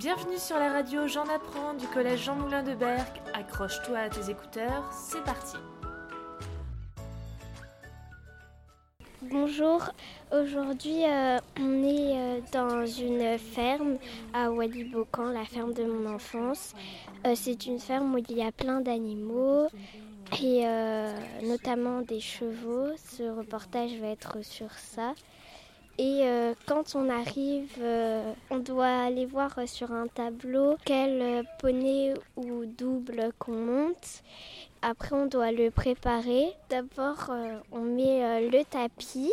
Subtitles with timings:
[0.00, 3.20] Bienvenue sur la radio J'en apprends du collège Jean Moulin de Berck.
[3.34, 5.58] Accroche-toi à tes écouteurs, c'est parti.
[9.20, 9.90] Bonjour,
[10.32, 13.98] aujourd'hui euh, on est euh, dans une ferme
[14.32, 16.74] à Walibocan, la ferme de mon enfance.
[17.26, 19.68] Euh, c'est une ferme où il y a plein d'animaux
[20.42, 20.64] et
[21.42, 22.88] notamment des chevaux.
[22.96, 25.12] Ce reportage va être sur ça.
[26.02, 26.24] Et
[26.66, 27.76] quand on arrive,
[28.50, 34.22] on doit aller voir sur un tableau quel poney ou double qu'on monte.
[34.82, 36.54] Après, on doit le préparer.
[36.70, 39.32] D'abord, euh, on met euh, le tapis.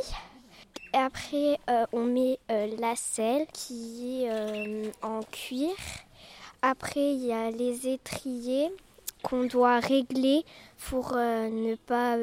[0.93, 5.73] Et après, euh, on met la selle qui est en cuir.
[6.61, 8.69] Après, il y a les étriers
[9.23, 10.43] qu'on doit régler
[10.89, 12.17] pour ne pas,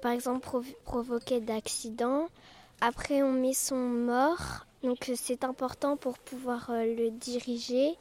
[0.00, 0.48] par exemple,
[0.84, 2.28] provoquer d'accident.
[2.80, 4.66] Après, on met son mort.
[4.82, 7.96] Donc, c'est important pour pouvoir le diriger.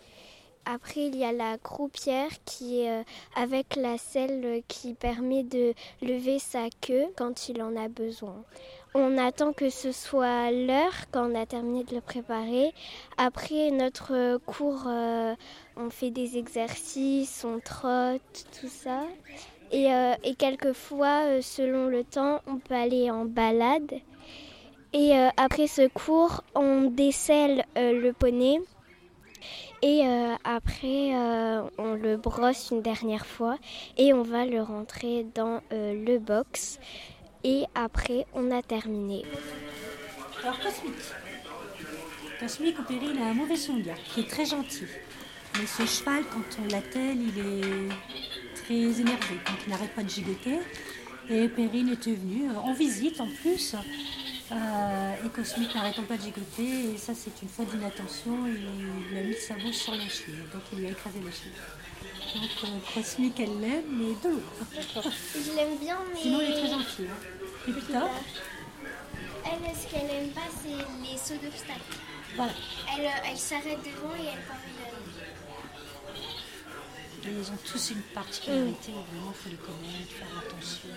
[0.72, 3.04] Après, il y a la croupière qui est euh,
[3.36, 8.44] avec la selle qui permet de lever sa queue quand il en a besoin.
[8.94, 12.72] On attend que ce soit l'heure quand on a terminé de le préparer.
[13.18, 15.34] Après notre cours, euh,
[15.76, 19.04] on fait des exercices, on trotte, tout ça.
[19.72, 24.02] Et, euh, et quelquefois, selon le temps, on peut aller en balade.
[24.94, 28.60] Et après ce cours, on décèle le poney
[29.82, 33.58] et euh, après, euh, on le brosse une dernière fois
[33.98, 36.80] et on va le rentrer dans euh, le box.
[37.46, 39.24] Et après, on a terminé.
[40.44, 40.96] Alors, Cosmic.
[42.40, 44.86] Cosmic, au péril, a un mauvais souvenir, qui est très gentil.
[45.56, 50.10] Mais ce cheval, quand on l'attelle, il est très énervé, quand il n'arrête pas de
[50.10, 50.60] gigoter.
[51.30, 53.76] Et Perrine était venue en visite en plus.
[54.52, 59.22] Euh, et Cosmic n'arrêtant pas de gigoter, et ça c'est une fois d'inattention, il, a
[59.22, 61.54] mis sa bouche sur la cheville, donc il lui a écrasé la cheville.
[62.34, 64.42] Donc euh, Cosmic elle l'aime, mais de l'eau.
[65.36, 66.20] Je l'aime bien, mais.
[66.20, 67.08] Sinon elle est très gentille.
[67.08, 67.68] Hein.
[67.68, 68.10] Et puis toi
[69.46, 71.98] Elle, ce qu'elle aime pas, c'est les sauts d'obstacles.
[72.36, 72.52] Voilà.
[72.98, 74.58] Elle, elle s'arrête devant et elle part
[77.24, 80.90] Ils ont tous une particularité, vraiment, il faut les connaître, faire attention.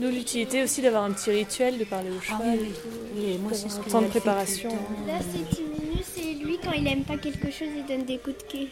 [0.00, 2.72] Nous, l'utilité aussi d'avoir un petit rituel, de parler au ah cheval oui,
[3.16, 3.38] oui.
[3.38, 4.70] moi, c'est ce temps de préparation.
[5.06, 8.38] Là, c'est Timinu, c'est lui, quand il aime pas quelque chose, il donne des coups
[8.38, 8.68] de queue.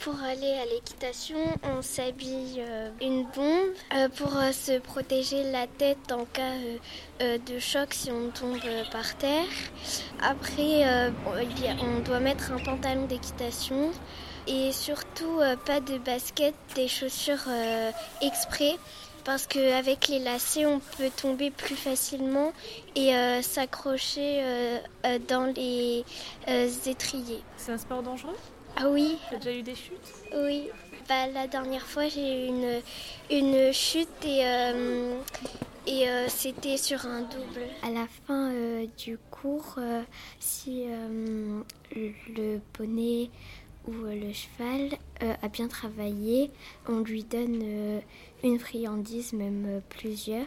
[0.00, 5.66] Pour aller à l'équitation, on s'habille euh, une bombe euh, pour euh, se protéger la
[5.66, 6.54] tête en cas
[7.20, 8.58] de choc si on tombe
[8.92, 9.44] par terre.
[10.22, 13.90] Après, on doit mettre un pantalon d'équitation
[14.50, 17.46] et surtout pas de basket, des chaussures
[18.20, 18.76] exprès
[19.24, 22.52] parce qu'avec les lacets, on peut tomber plus facilement
[22.96, 23.12] et
[23.42, 24.42] s'accrocher
[25.28, 26.04] dans les
[26.86, 27.42] étriers.
[27.56, 28.36] C'est un sport dangereux?
[28.76, 29.18] Ah oui.
[29.28, 30.12] Tu as déjà eu des chutes?
[30.34, 30.68] Oui.
[31.08, 32.80] Bah, la dernière fois, j'ai eu une,
[33.30, 35.16] une chute et, euh,
[35.86, 37.66] et euh, c'était sur un double.
[37.82, 39.76] À la fin euh, du cours,
[40.38, 40.84] si
[41.96, 43.30] le poney
[43.88, 46.50] ou le cheval a bien travaillé,
[46.88, 48.00] on lui donne
[48.42, 50.46] une friandise, même plusieurs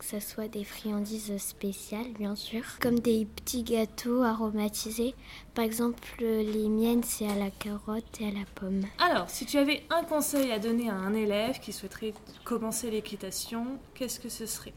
[0.00, 5.14] que ce soit des friandises spéciales, bien sûr, comme des petits gâteaux aromatisés.
[5.54, 8.80] Par exemple, les miennes, c'est à la carotte et à la pomme.
[8.98, 12.14] Alors, si tu avais un conseil à donner à un élève qui souhaiterait
[12.44, 14.72] commencer l'équitation, qu'est-ce que ce serait?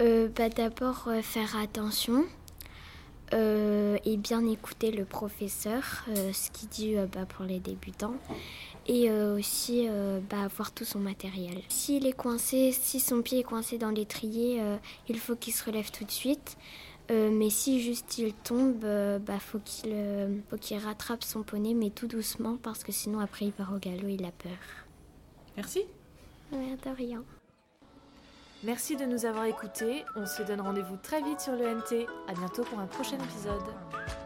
[0.00, 2.24] Euh, bah, D'abord, euh, faire attention.
[3.32, 8.14] Euh, et bien écouter le professeur, ce qu'il dit bah, pour les débutants
[8.86, 11.62] et euh, aussi euh, bah, avoir tout son matériel.
[11.68, 14.76] S'il est coincé, si son pied est coincé dans l'étrier, euh,
[15.08, 16.56] il faut qu'il se relève tout de suite.
[17.10, 18.84] mais si juste il tombe,
[19.26, 19.94] bah, faut qu'il
[20.48, 23.78] faut qu'il rattrape son poney, mais tout doucement parce que sinon après il part au
[23.78, 24.58] galop, il a peur.
[25.56, 25.82] Merci.
[26.52, 27.22] de rien.
[28.64, 30.06] Merci de nous avoir écoutés.
[30.16, 32.06] On se donne rendez-vous très vite sur le NT.
[32.28, 34.23] À bientôt pour un prochain épisode.